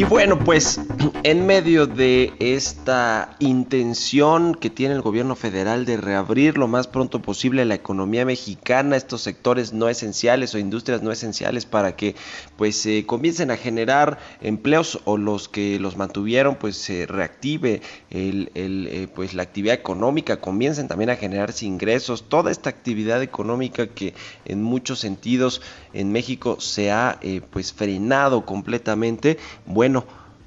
[0.00, 0.80] Y bueno, pues
[1.24, 7.20] en medio de esta intención que tiene el gobierno federal de reabrir lo más pronto
[7.20, 12.16] posible la economía mexicana, estos sectores no esenciales o industrias no esenciales para que
[12.56, 18.50] pues se comiencen a generar empleos o los que los mantuvieron pues se reactive el,
[18.54, 24.14] eh, pues la actividad económica, comiencen también a generarse ingresos, toda esta actividad económica que
[24.46, 25.60] en muchos sentidos
[25.92, 29.89] en México se ha eh, pues frenado completamente, bueno,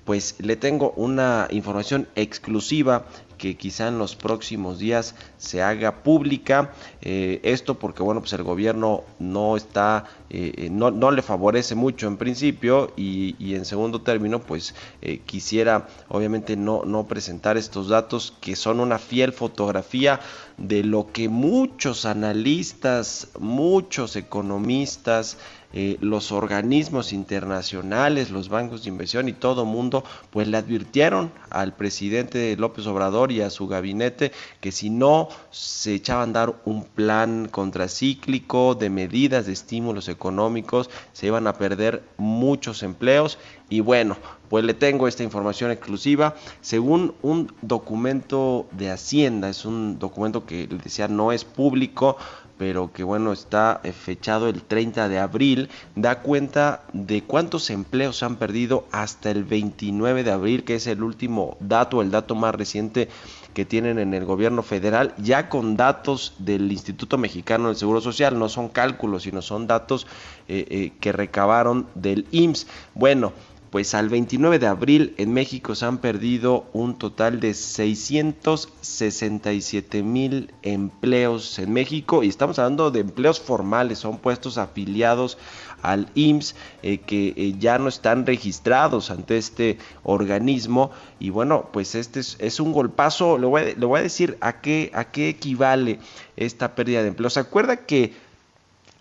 [0.06, 3.06] pues le tengo una información exclusiva
[3.38, 6.72] que quizá en los próximos días se haga pública.
[7.02, 12.08] Eh, esto porque, bueno, pues el gobierno no está, eh, no, no, le favorece mucho
[12.08, 17.90] en principio y, y en segundo término, pues eh, quisiera obviamente no, no presentar estos
[17.90, 20.20] datos que son una fiel fotografía
[20.58, 25.38] de lo que muchos analistas, muchos economistas,
[25.76, 31.74] eh, los organismos internacionales, los bancos de inversión y todo mundo, pues le advirtieron al
[31.74, 36.84] presidente López Obrador y a su gabinete que si no se echaban a dar un
[36.84, 43.38] plan contracíclico de medidas de estímulos económicos, se iban a perder muchos empleos
[43.74, 44.18] y bueno,
[44.50, 46.36] pues le tengo esta información exclusiva.
[46.62, 52.16] Según un documento de Hacienda, es un documento que le decía no es público,
[52.60, 58.18] pero que bueno, está eh, fechado el 30 de abril, da cuenta de cuántos empleos
[58.18, 62.36] se han perdido hasta el 29 de abril, que es el último dato, el dato
[62.36, 63.10] más reciente
[63.56, 68.38] que tienen en el gobierno federal, ya con datos del Instituto Mexicano del Seguro Social,
[68.38, 70.06] no son cálculos, sino son datos
[70.48, 72.68] eh, eh, que recabaron del IMSS.
[72.96, 73.34] Bueno,
[73.74, 80.54] pues al 29 de abril en México se han perdido un total de 667 mil
[80.62, 85.40] empleos en México y estamos hablando de empleos formales, son puestos afiliados
[85.82, 91.96] al IMSS eh, que eh, ya no están registrados ante este organismo y bueno pues
[91.96, 95.98] este es, un golpazo, le voy, a, decir a qué, a qué equivale
[96.38, 97.32] esta pérdida de empleo.
[97.32, 98.14] ¿Se acuerda que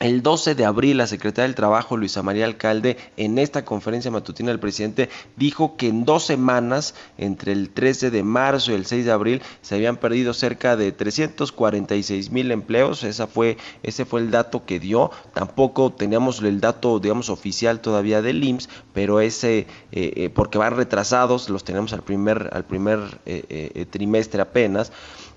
[0.02, 4.50] el 12 de abril, la secretaria del Trabajo, Luisa María Alcalde, en esta conferencia matutina
[4.50, 9.04] del presidente, dijo que en dos semanas, entre el 13 de marzo y el 6
[9.04, 13.04] de abril, se habían perdido cerca de 346 mil empleos.
[13.04, 15.12] Esa fue, ese fue el dato que dio.
[15.34, 20.76] Tampoco teníamos el dato, digamos, oficial todavía del IMSS, pero ese, eh, eh, porque van
[20.76, 24.90] retrasados, los tenemos al primer, al primer eh, trimestre apenas.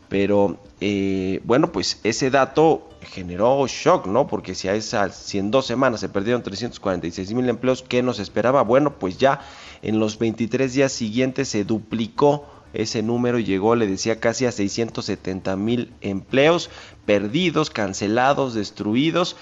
[0.09, 0.59] Pero
[1.43, 4.27] bueno, pues ese dato generó shock, ¿no?
[4.27, 8.19] Porque si, a esa, si en dos semanas se perdieron 346 mil empleos, ¿qué nos
[8.19, 8.61] esperaba?
[8.63, 9.41] Bueno, pues ya
[9.81, 12.45] en los 23 días siguientes se duplicó
[12.75, 16.69] ese número llegó, le decía, casi a 670 mil empleos
[17.05, 19.37] perdidos, cancelados, destruidos.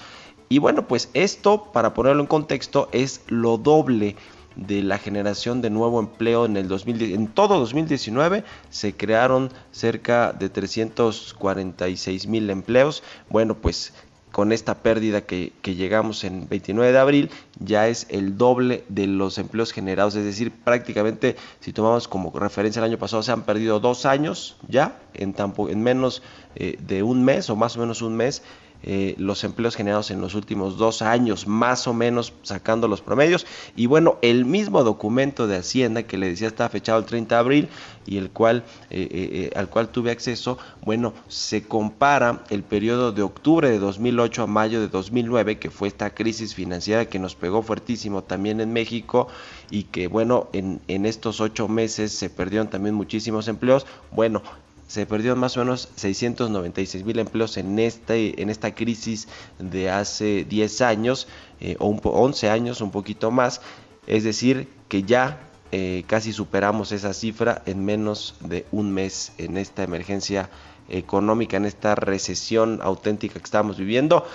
[0.48, 4.16] Y bueno, pues esto, para ponerlo en contexto, es lo doble
[4.56, 7.12] de la generación de nuevo empleo en el 2010.
[7.12, 13.02] En todo 2019 se crearon cerca de 346 mil empleos.
[13.28, 13.92] Bueno, pues
[14.34, 19.06] con esta pérdida que, que, llegamos en 29 de abril, ya es el doble de
[19.06, 20.16] los empleos generados.
[20.16, 24.56] Es decir, prácticamente, si tomamos como referencia el año pasado, se han perdido dos años
[24.66, 26.20] ya, en, en menos
[26.56, 28.42] eh, de un mes o más o menos un mes.
[28.86, 33.46] Eh, los empleos generados en los últimos dos años, más o menos sacando los promedios.
[33.76, 37.38] Y bueno, el mismo documento de Hacienda que le decía está fechado el 30 de
[37.38, 37.68] abril
[38.06, 43.70] y el cual, eh, al cual tuve acceso, bueno, se compara el periodo de octubre
[43.70, 48.22] de 2008 a mayo de 2009, que fue esta crisis financiera que nos pegó fuertísimo
[48.22, 49.28] también en México
[49.70, 53.86] y que bueno, en, en estos ocho meses se perdieron también muchísimos empleos.
[54.10, 54.42] Bueno,
[54.86, 59.28] se perdieron más o menos 696 mil empleos en, este, en esta crisis
[59.58, 61.26] de hace 10 años
[61.60, 63.60] eh, o 11 años, un poquito más.
[64.06, 65.40] Es decir, que ya
[65.72, 70.50] eh, casi superamos esa cifra en menos de un mes en esta emergencia
[70.88, 74.26] económica, en esta recesión auténtica que estamos viviendo.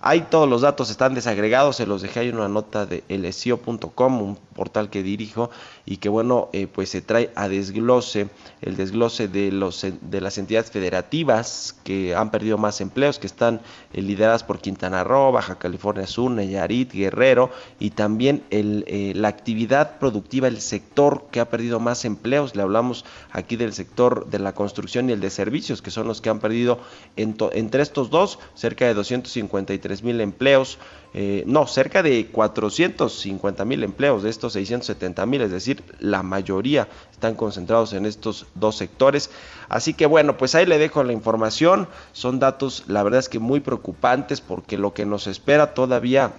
[0.00, 4.22] Ahí todos los datos están desagregados, se los dejé ahí en una nota de lsio.com,
[4.22, 5.50] un portal que dirijo
[5.86, 8.28] y que bueno, eh, pues se trae a desglose,
[8.60, 13.60] el desglose de, los, de las entidades federativas que han perdido más empleos, que están
[13.92, 17.50] eh, lideradas por Quintana Roo, Baja California Sur, Nayarit, Guerrero
[17.80, 23.04] y también eh, la actividad productiva, el sector que ha perdido más empleos, le hablamos
[23.32, 26.38] aquí del sector de la construcción y el de servicios, que son los que han
[26.38, 26.78] perdido
[27.16, 30.78] entre estos dos cerca de 253 mil empleos,
[31.14, 36.88] eh, no, cerca de 450 mil empleos de estos 670 mil, es decir, la mayoría
[37.10, 39.30] están concentrados en estos dos sectores.
[39.68, 43.38] Así que bueno, pues ahí le dejo la información, son datos la verdad es que
[43.38, 46.32] muy preocupantes porque lo que nos espera todavía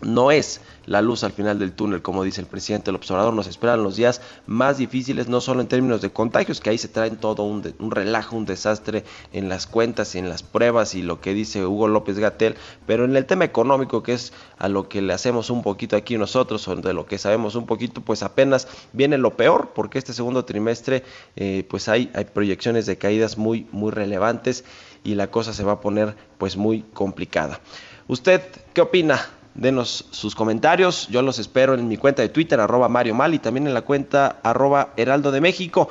[0.00, 3.46] no es la luz al final del túnel, como dice el presidente el observador, nos
[3.46, 7.16] esperan los días más difíciles, no solo en términos de contagios, que ahí se traen
[7.16, 11.34] todo un, relajo, un desastre en las cuentas y en las pruebas y lo que
[11.34, 12.56] dice Hugo López Gatel,
[12.86, 16.16] pero en el tema económico, que es a lo que le hacemos un poquito aquí
[16.16, 20.14] nosotros, o de lo que sabemos un poquito, pues apenas viene lo peor, porque este
[20.14, 21.04] segundo trimestre,
[21.36, 24.64] eh, pues hay, hay proyecciones de caídas muy, muy relevantes
[25.04, 27.60] y la cosa se va a poner pues muy complicada.
[28.06, 28.40] ¿Usted
[28.72, 31.08] qué opina Denos sus comentarios.
[31.08, 33.82] Yo los espero en mi cuenta de Twitter, arroba Mario Mal, y también en la
[33.82, 35.90] cuenta arroba Heraldo de México.